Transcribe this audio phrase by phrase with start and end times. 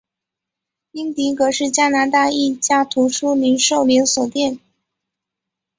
[0.93, 4.57] 英迪戈是加拿大一家图书零售连锁店。